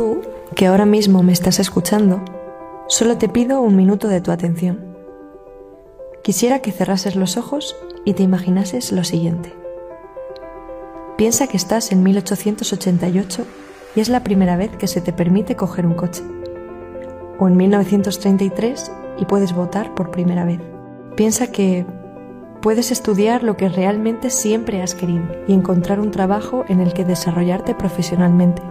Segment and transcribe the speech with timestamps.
[0.00, 0.22] Tú,
[0.54, 2.24] que ahora mismo me estás escuchando,
[2.88, 4.96] solo te pido un minuto de tu atención.
[6.22, 7.76] Quisiera que cerrases los ojos
[8.06, 9.52] y te imaginases lo siguiente.
[11.18, 13.44] Piensa que estás en 1888
[13.94, 16.22] y es la primera vez que se te permite coger un coche.
[17.38, 20.60] O en 1933 y puedes votar por primera vez.
[21.14, 21.84] Piensa que
[22.62, 27.04] puedes estudiar lo que realmente siempre has querido y encontrar un trabajo en el que
[27.04, 28.62] desarrollarte profesionalmente.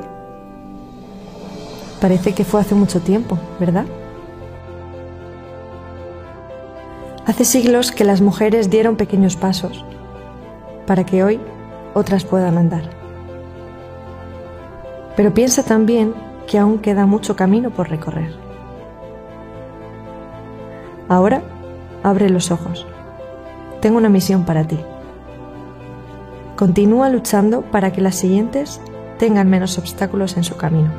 [2.01, 3.85] Parece que fue hace mucho tiempo, ¿verdad?
[7.25, 9.85] Hace siglos que las mujeres dieron pequeños pasos
[10.87, 11.39] para que hoy
[11.93, 12.83] otras puedan andar.
[15.15, 16.13] Pero piensa también
[16.47, 18.33] que aún queda mucho camino por recorrer.
[21.07, 21.41] Ahora,
[22.01, 22.87] abre los ojos.
[23.81, 24.79] Tengo una misión para ti.
[26.55, 28.81] Continúa luchando para que las siguientes
[29.17, 30.89] tengan menos obstáculos en su camino.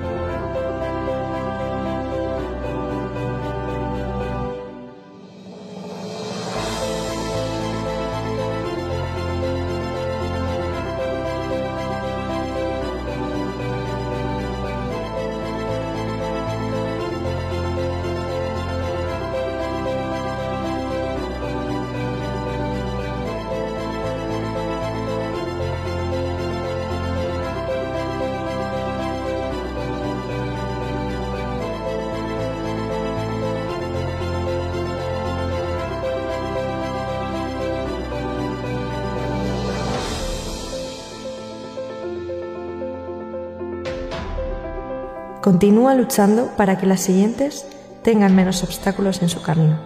[45.42, 47.66] Continúa luchando para que las siguientes
[48.02, 49.78] tengan menos obstáculos en su camino.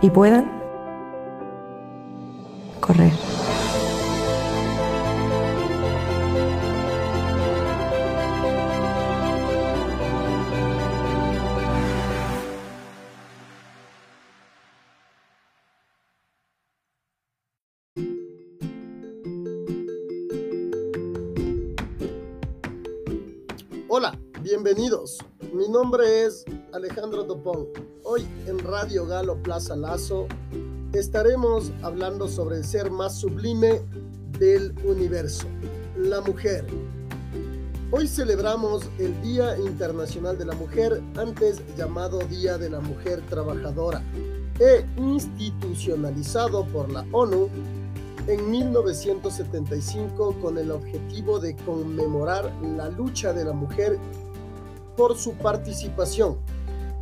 [0.00, 0.50] Y puedan
[2.80, 3.23] correr.
[23.96, 25.18] Hola, bienvenidos.
[25.52, 27.68] Mi nombre es Alejandro Topón.
[28.02, 30.26] Hoy en Radio Galo Plaza Lazo
[30.92, 33.82] estaremos hablando sobre el ser más sublime
[34.36, 35.46] del universo,
[35.96, 36.66] la mujer.
[37.92, 44.02] Hoy celebramos el Día Internacional de la Mujer, antes llamado Día de la Mujer Trabajadora,
[44.58, 47.48] e institucionalizado por la ONU
[48.26, 53.98] en 1975 con el objetivo de conmemorar la lucha de la mujer
[54.96, 56.38] por su participación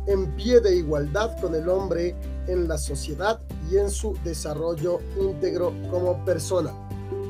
[0.07, 2.15] en pie de igualdad con el hombre
[2.47, 3.39] en la sociedad
[3.71, 6.73] y en su desarrollo íntegro como persona.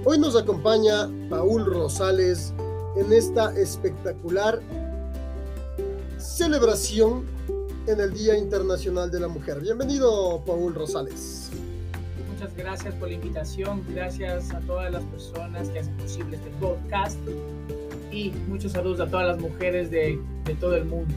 [0.05, 2.51] Hoy nos acompaña Paul Rosales
[2.95, 4.59] en esta espectacular
[6.17, 7.25] celebración
[7.85, 9.59] en el Día Internacional de la Mujer.
[9.59, 11.51] Bienvenido, Paul Rosales
[12.43, 17.17] muchas gracias por la invitación, gracias a todas las personas que hacen posible este podcast
[18.11, 21.13] y muchos saludos a todas las mujeres de, de todo el mundo.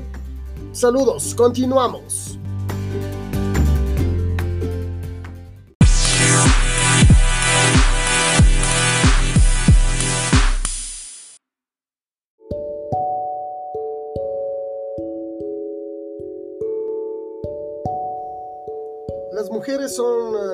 [0.71, 2.39] Saludos, continuamos.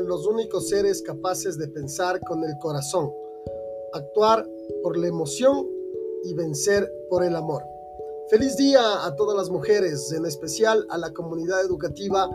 [0.07, 3.13] Los únicos seres capaces de pensar con el corazón,
[3.93, 4.49] actuar
[4.83, 5.69] por la emoción
[6.25, 7.63] y vencer por el amor.
[8.29, 12.31] Feliz día a todas las mujeres, en especial a la comunidad educativa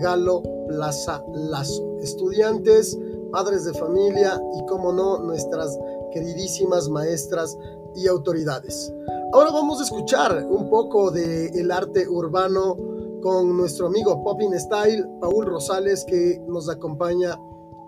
[0.00, 2.98] Galo Plaza Lazo, estudiantes,
[3.30, 5.76] padres de familia y, como no, nuestras
[6.12, 7.58] queridísimas maestras
[7.94, 8.92] y autoridades.
[9.32, 12.76] Ahora vamos a escuchar un poco del el arte urbano
[13.24, 17.38] con nuestro amigo Popping Style, Paul Rosales, que nos acompaña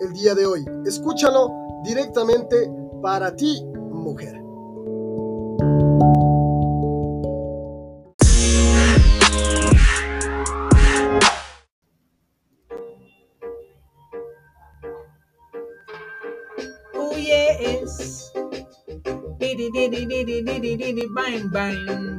[0.01, 0.65] el día de hoy.
[0.87, 1.51] Escúchalo
[1.85, 2.73] directamente
[3.03, 4.41] para ti, mujer.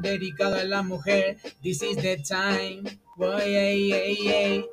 [0.02, 1.38] Dedicado a la mujer.
[1.62, 3.07] This is the time.
[3.20, 4.66] Ay, ay, ay.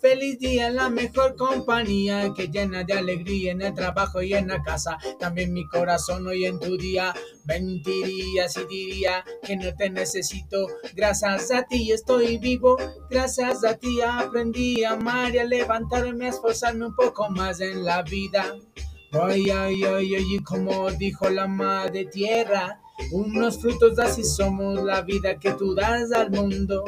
[0.00, 4.62] Feliz día, la mejor compañía que llena de alegría en el trabajo y en la
[4.62, 4.98] casa.
[5.18, 7.14] También mi corazón hoy en tu día
[7.44, 10.66] mentiría si diría que no te necesito.
[10.94, 12.76] Gracias a ti estoy vivo,
[13.08, 17.84] gracias a ti aprendí a amar y a levantarme, a esforzarme un poco más en
[17.84, 18.56] la vida.
[19.12, 22.80] Ay, ay, ay, ay, como dijo la madre tierra,
[23.10, 26.84] Unos frutos así somos la vida que tú das al mundo.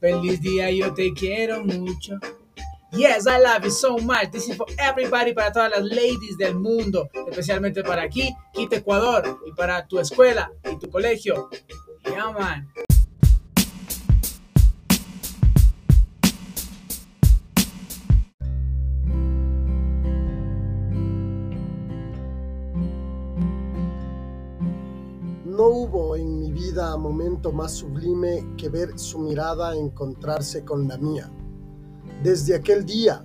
[0.00, 2.18] Feliz día, yo te quiero mucho.
[2.92, 4.30] Yes, I love you so much.
[4.30, 9.40] This is for everybody, para todas las ladies del mundo, especialmente para aquí, Quito, Ecuador,
[9.46, 11.50] y para tu escuela y tu colegio.
[12.04, 12.66] Yeah, man.
[25.58, 30.96] No hubo en mi vida momento más sublime que ver su mirada encontrarse con la
[30.96, 31.28] mía
[32.22, 33.22] desde aquel día,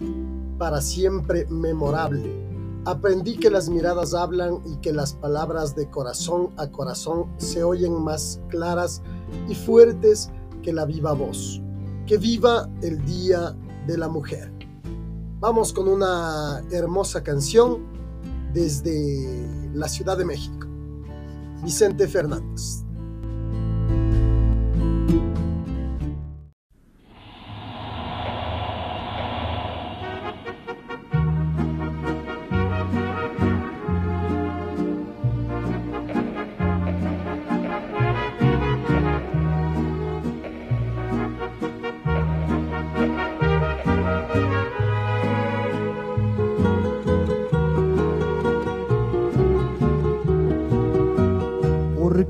[0.58, 2.24] para siempre memorable,
[2.86, 8.04] aprendí que las miradas hablan y que las palabras de corazón a corazón se oyen
[8.04, 9.02] más claras
[9.48, 10.30] y fuertes
[10.62, 11.62] que la viva voz.
[12.06, 13.56] Que viva el Día
[13.88, 14.52] de la Mujer.
[15.40, 17.80] Vamos con una hermosa canción
[18.54, 20.73] desde la Ciudad de México.
[21.64, 22.84] Vicente Fernández.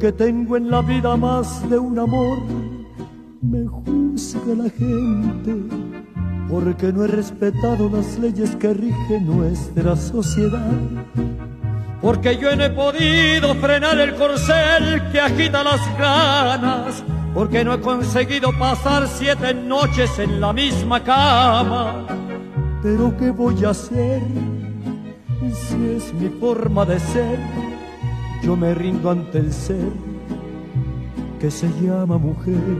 [0.03, 2.37] Que tengo en la vida más de un amor,
[3.41, 5.55] me juzga la gente,
[6.49, 10.73] porque no he respetado las leyes que rigen nuestra sociedad.
[12.01, 17.01] Porque yo no he podido frenar el corcel que agita las ganas,
[17.33, 22.05] porque no he conseguido pasar siete noches en la misma cama.
[22.81, 24.21] Pero ¿qué voy a hacer
[25.49, 27.72] si es mi forma de ser?
[28.43, 29.89] Yo me rindo ante el ser
[31.39, 32.77] que se llama mujer.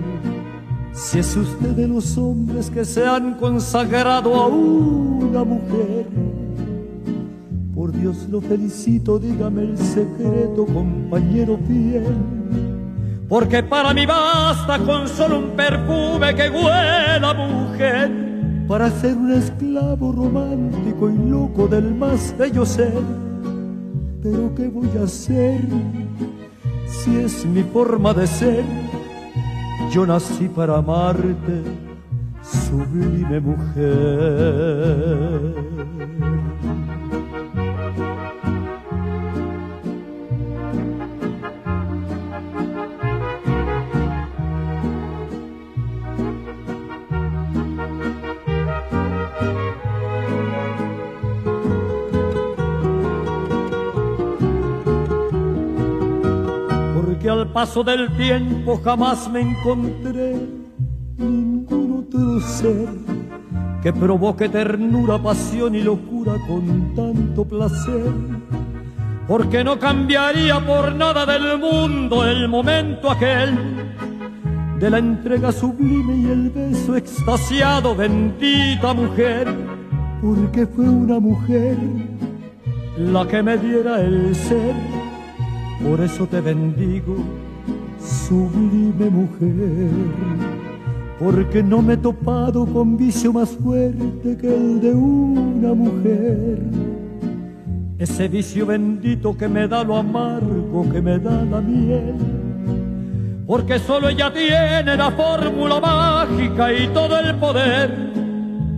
[0.91, 6.05] Si es usted de los hombres que se han consagrado a una mujer,
[7.73, 12.17] por Dios lo felicito, dígame el secreto, compañero fiel.
[13.29, 18.11] Porque para mí basta con solo un perfume que huela mujer
[18.67, 23.01] para ser un esclavo romántico y loco del más bello ser
[24.23, 25.59] pero ¿qué voy a hacer
[26.87, 28.63] si es mi forma de ser?
[29.91, 31.61] Yo nací para amarte,
[32.41, 34.73] sublime mujer.
[57.53, 60.35] Paso del tiempo jamás me encontré
[61.17, 62.89] ningún otro ser
[63.83, 68.11] que provoque ternura, pasión y locura con tanto placer.
[69.27, 73.55] Porque no cambiaría por nada del mundo el momento aquel
[74.79, 79.47] de la entrega sublime y el beso extasiado, bendita mujer,
[80.21, 81.77] porque fue una mujer
[82.97, 84.92] la que me diera el ser
[85.83, 87.17] por eso te bendigo,
[87.99, 89.89] sublime mujer,
[91.19, 96.59] porque no me he topado con vicio más fuerte que el de una mujer.
[97.97, 102.15] Ese vicio bendito que me da lo amargo, que me da la miel,
[103.45, 108.13] porque solo ella tiene la fórmula mágica y todo el poder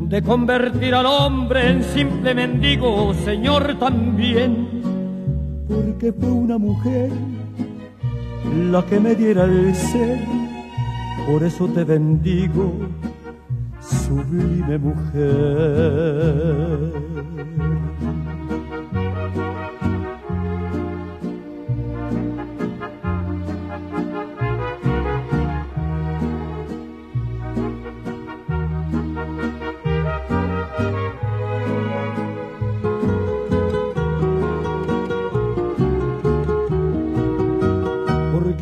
[0.10, 4.75] de convertir al hombre en simple mendigo, Señor también
[5.68, 7.12] porque fue una mujer
[8.72, 10.20] la que me diera el ser.
[11.28, 12.74] Por eso te bendigo,
[13.82, 16.06] sublime mujer.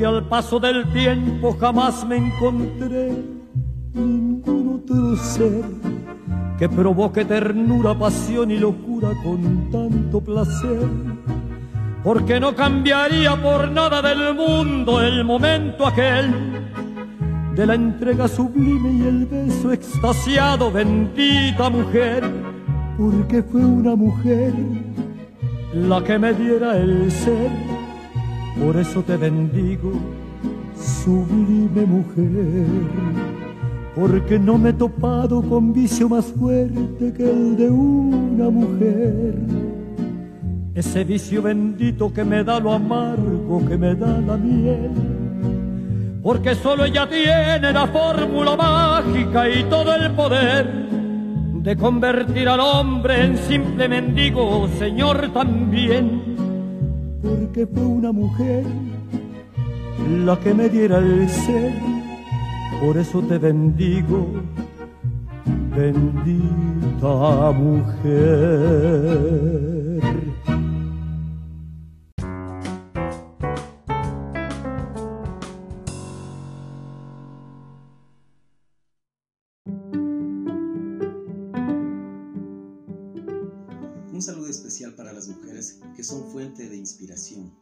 [0.06, 3.12] Al paso del tiempo jamás me encontré
[3.94, 5.64] ningún otro ser
[6.58, 10.88] que provoque ternura, pasión y locura con tanto placer.
[12.04, 16.34] Porque no cambiaría por nada del mundo el momento aquel
[17.56, 22.24] de la entrega sublime y el beso extasiado, bendita mujer,
[22.98, 24.54] porque fue una mujer
[25.74, 27.73] la que me diera el ser
[28.60, 29.92] por eso te bendigo,
[30.76, 32.68] sublime mujer,
[33.96, 39.36] porque no me he topado con vicio más fuerte que el de una mujer.
[40.76, 44.92] Ese vicio bendito que me da lo amargo, que me da la miel,
[46.24, 50.84] porque solo ella tiene la fórmula mágica y todo el poder
[51.64, 56.33] de convertir al hombre en simple mendigo, Señor también,
[57.24, 58.66] porque fue una mujer
[60.26, 61.74] la que me diera el ser,
[62.82, 64.28] por eso te bendigo,
[65.76, 68.54] bendita mujer.
[84.24, 87.54] Saludo especial para las mujeres que son fuente de inspiración,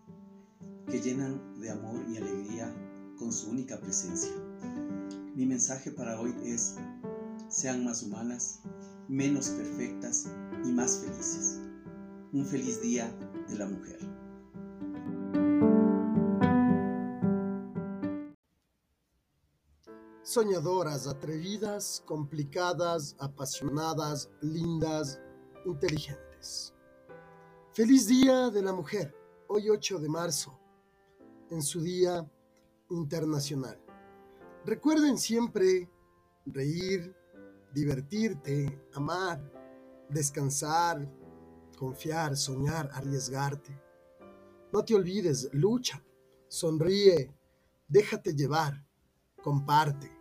[0.86, 2.72] que llenan de amor y alegría
[3.18, 4.32] con su única presencia.
[5.36, 6.76] Mi mensaje para hoy es,
[7.50, 8.60] sean más humanas,
[9.08, 10.28] menos perfectas
[10.64, 11.60] y más felices.
[12.32, 13.12] Un feliz día
[13.50, 13.98] de la mujer.
[20.22, 25.20] Soñadoras, atrevidas, complicadas, apasionadas, lindas,
[25.66, 26.31] inteligentes.
[27.74, 29.16] Feliz Día de la Mujer,
[29.48, 30.60] hoy 8 de marzo,
[31.52, 32.28] en su Día
[32.90, 33.80] Internacional.
[34.66, 35.88] Recuerden siempre
[36.48, 37.16] reír,
[37.72, 39.40] divertirte, amar,
[40.10, 41.08] descansar,
[41.78, 43.80] confiar, soñar, arriesgarte.
[44.74, 46.04] No te olvides, lucha,
[46.48, 47.32] sonríe,
[47.88, 48.84] déjate llevar,
[49.44, 50.12] comparte.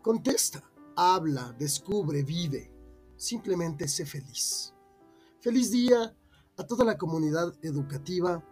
[0.00, 0.62] Contesta,
[0.94, 2.72] habla, descubre, vive.
[3.16, 4.72] Simplemente sé feliz.
[5.40, 6.16] Feliz día
[6.56, 8.44] a toda la comunidad educativa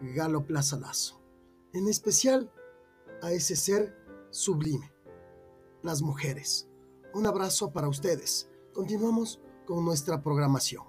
[0.00, 1.22] Galo Plaza Lazo.
[1.72, 2.52] En especial
[3.22, 3.96] a ese ser
[4.30, 4.92] sublime,
[5.84, 6.68] las mujeres.
[7.14, 8.50] Un abrazo para ustedes.
[8.74, 10.82] Continuamos con nuestra programación.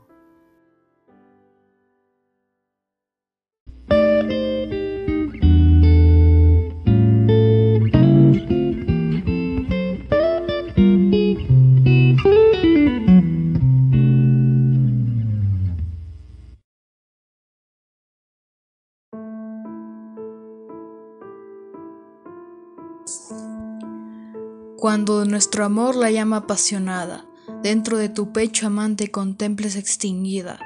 [24.83, 27.23] Cuando nuestro amor la llama apasionada,
[27.61, 30.59] dentro de tu pecho amante contemples extinguida,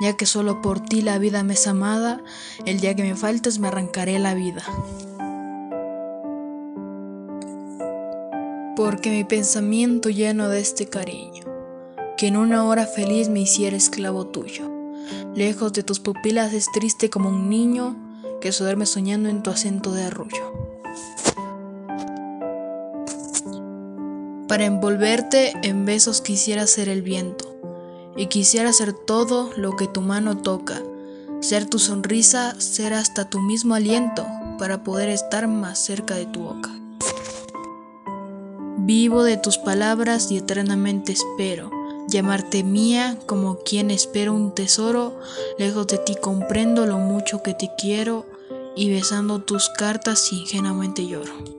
[0.00, 2.22] ya que solo por ti la vida me es amada,
[2.64, 4.62] el día que me faltes me arrancaré la vida.
[8.74, 11.44] Porque mi pensamiento lleno de este cariño,
[12.16, 14.72] que en una hora feliz me hiciera esclavo tuyo.
[15.34, 17.98] Lejos de tus pupilas es triste como un niño
[18.40, 20.68] que se duerme soñando en tu acento de arrullo.
[24.48, 27.54] Para envolverte en besos quisiera ser el viento,
[28.16, 30.82] y quisiera ser todo lo que tu mano toca,
[31.40, 34.26] ser tu sonrisa, ser hasta tu mismo aliento,
[34.58, 36.70] para poder estar más cerca de tu boca.
[38.78, 41.70] Vivo de tus palabras y eternamente espero
[42.08, 45.20] llamarte mía como quien espera un tesoro,
[45.58, 48.24] lejos de ti comprendo lo mucho que te quiero
[48.74, 51.57] y besando tus cartas ingenuamente lloro.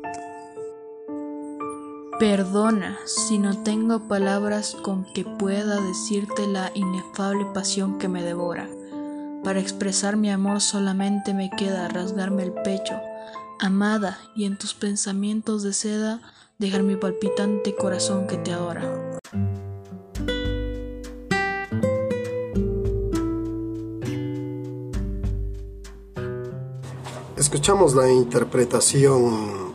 [2.20, 8.68] Perdona si no tengo palabras con que pueda decirte la inefable pasión que me devora.
[9.42, 13.00] Para expresar mi amor solamente me queda rasgarme el pecho,
[13.58, 16.20] amada, y en tus pensamientos de seda
[16.58, 18.84] dejar mi palpitante corazón que te adora.
[27.38, 29.72] Escuchamos la interpretación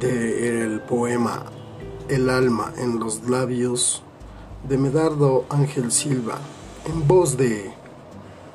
[0.00, 1.44] del poema
[2.08, 4.00] El alma en los labios
[4.68, 6.38] de Medardo Ángel Silva
[6.84, 7.72] en voz de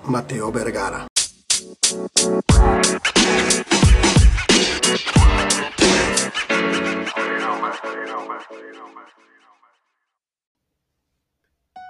[0.06, 1.08] Mateo Vergara.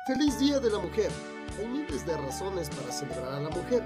[0.08, 1.12] Feliz Día de la Mujer.
[1.60, 3.84] Hay miles de razones para celebrar a la mujer,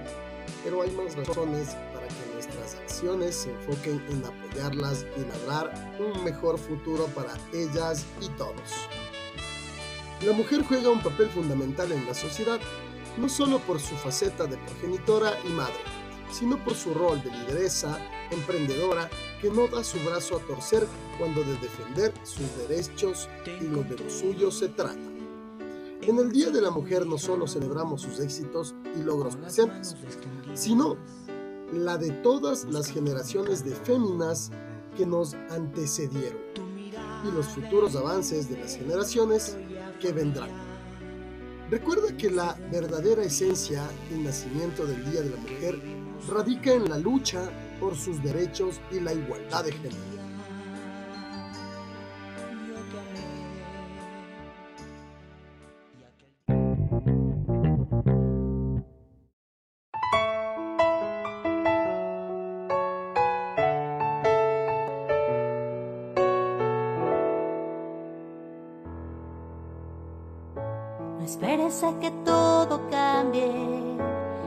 [0.64, 2.05] pero hay más razones para
[2.66, 8.90] nuestras acciones se enfoquen en apoyarlas y lograr un mejor futuro para ellas y todos.
[10.26, 12.60] La mujer juega un papel fundamental en la sociedad,
[13.18, 15.76] no solo por su faceta de progenitora y madre,
[16.32, 18.00] sino por su rol de lideresa,
[18.32, 19.10] emprendedora,
[19.42, 20.88] que no da su brazo a torcer
[21.20, 23.30] cuando de defender sus derechos
[23.62, 24.98] y los de los suyos se trata.
[26.02, 29.96] En el Día de la Mujer no solo celebramos sus éxitos y logros presentes,
[30.54, 30.98] sino
[31.74, 34.52] la de todas las generaciones de féminas
[34.98, 36.40] que nos antecedieron
[37.28, 39.58] y los futuros avances de las generaciones
[40.00, 40.50] que vendrán.
[41.70, 45.82] Recuerda que la verdadera esencia y nacimiento del Día de la Mujer
[46.30, 49.96] radica en la lucha por sus derechos y la igualdad de género.
[71.26, 73.98] Esperes a que todo cambie,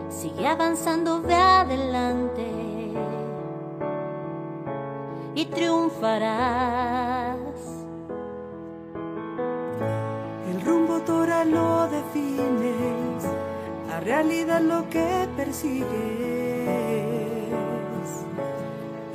[0.09, 2.47] sigue avanzando, ve adelante
[5.35, 7.37] y triunfarás.
[10.51, 13.25] El rumbo ahora lo defines,
[13.89, 15.89] la realidad lo que persigues.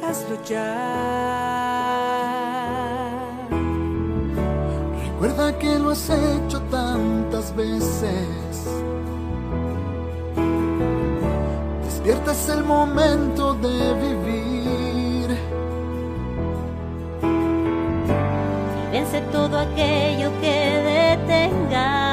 [0.04, 1.63] Hazlo ya.
[5.60, 8.68] Que lo has hecho tantas veces.
[11.86, 15.38] Despierta es el momento de vivir.
[18.86, 22.13] y vence todo aquello que detenga.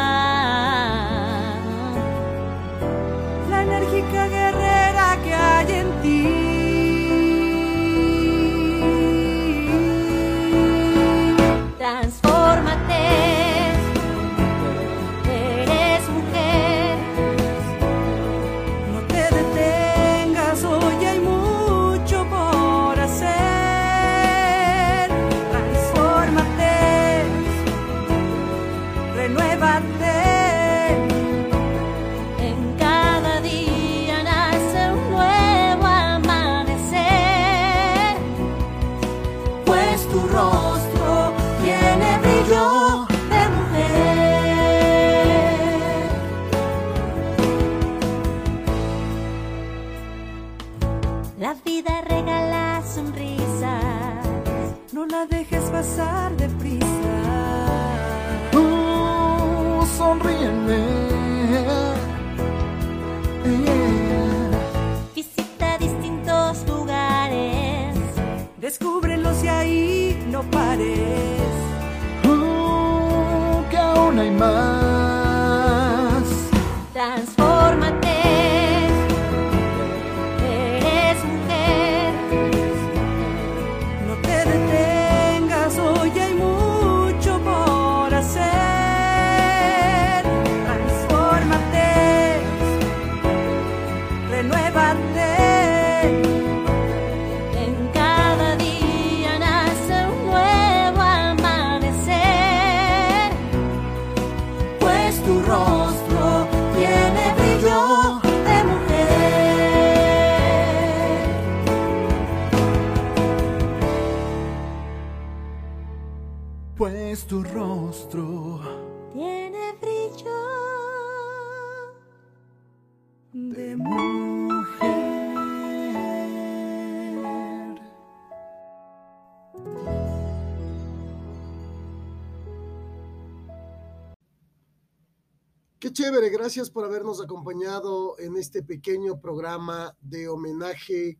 [136.28, 141.19] Gracias por habernos acompañado en este pequeño programa de homenaje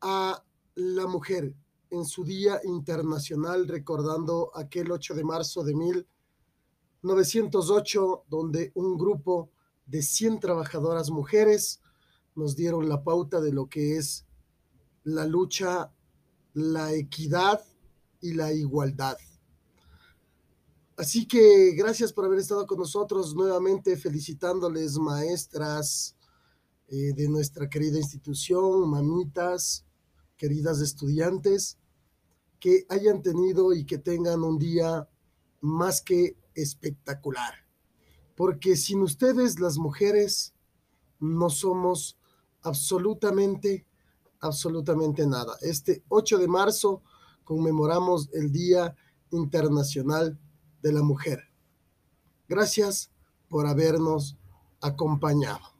[0.00, 0.42] a
[0.74, 1.54] la mujer
[1.90, 9.50] en su Día Internacional, recordando aquel 8 de marzo de 1908, donde un grupo
[9.84, 11.82] de 100 trabajadoras mujeres
[12.34, 14.24] nos dieron la pauta de lo que es
[15.04, 15.92] la lucha,
[16.54, 17.62] la equidad
[18.22, 19.18] y la igualdad.
[21.02, 26.14] Así que gracias por haber estado con nosotros nuevamente, felicitándoles maestras
[26.86, 29.84] eh, de nuestra querida institución, mamitas,
[30.36, 31.76] queridas estudiantes,
[32.60, 35.08] que hayan tenido y que tengan un día
[35.60, 37.52] más que espectacular.
[38.36, 40.54] Porque sin ustedes las mujeres
[41.18, 42.16] no somos
[42.60, 43.88] absolutamente,
[44.38, 45.56] absolutamente nada.
[45.62, 47.02] Este 8 de marzo
[47.42, 48.94] conmemoramos el Día
[49.32, 50.38] Internacional
[50.82, 51.48] de la Mujer.
[52.48, 53.10] Gracias
[53.48, 54.36] por habernos
[54.80, 55.71] acompañado.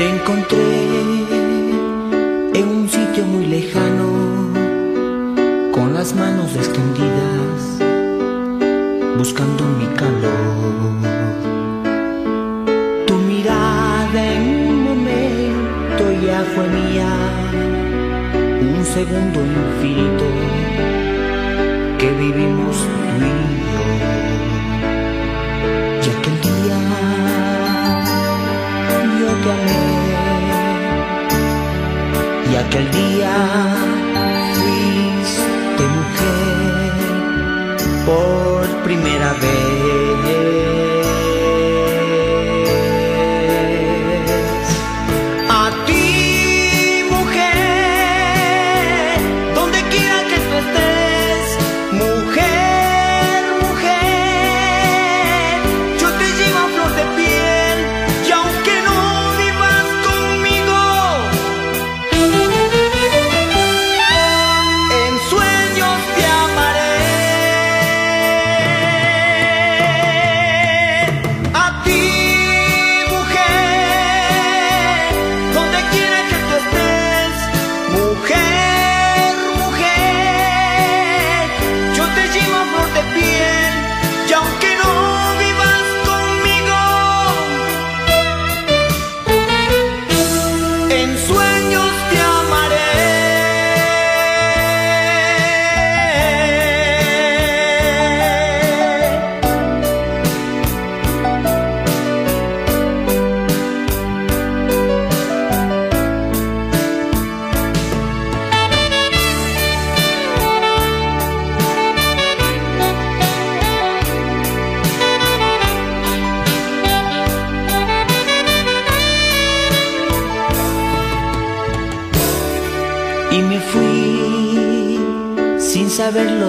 [0.00, 1.26] Te encontré
[2.54, 4.08] en un sitio muy lejano,
[5.72, 7.78] con las manos extendidas,
[9.18, 10.94] buscando mi calor.
[13.06, 17.12] Tu mirada en un momento ya fue mía,
[18.74, 20.24] un segundo infinito
[21.98, 22.86] que vivimos
[32.50, 33.32] y aquel día
[34.54, 36.92] fuiste mujer
[38.04, 39.69] por primera vez.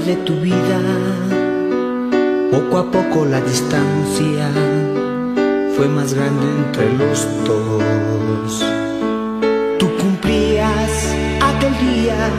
[0.06, 0.80] De tu vida.
[2.52, 4.50] Poco a poco la distancia
[5.76, 8.66] fue más grande entre los dos.
[9.78, 10.92] Tú cumplías
[11.42, 12.30] aquel día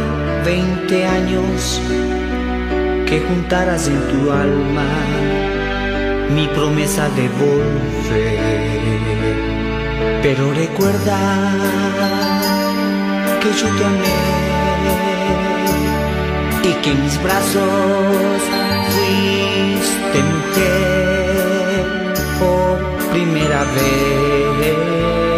[0.44, 1.80] 20 años
[3.06, 4.86] que juntaras en tu alma
[6.34, 8.42] mi promesa de volver.
[10.22, 11.18] Pero recuerda
[13.40, 15.11] que yo te amé
[16.64, 18.42] y que mis brazos
[18.94, 21.84] fuiste mujer
[22.38, 22.78] por
[23.10, 25.31] primera vez.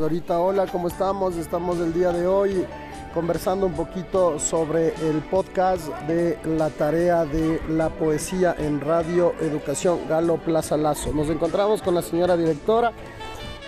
[0.00, 1.36] Ahorita, hola, ¿cómo estamos?
[1.36, 2.64] Estamos el día de hoy
[3.12, 10.00] conversando un poquito sobre el podcast de la tarea de la poesía en Radio Educación
[10.08, 11.12] Galo Plaza Lazo.
[11.12, 12.92] Nos encontramos con la señora directora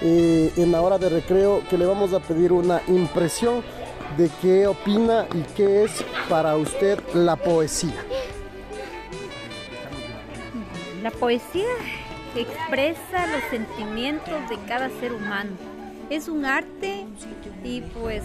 [0.01, 3.63] eh, en la hora de recreo que le vamos a pedir una impresión
[4.17, 8.05] de qué opina y qué es para usted la poesía.
[11.03, 11.69] La poesía
[12.35, 15.76] expresa los sentimientos de cada ser humano.
[16.09, 17.05] Es un arte
[17.65, 18.23] y pues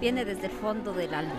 [0.00, 1.34] viene desde el fondo del alma.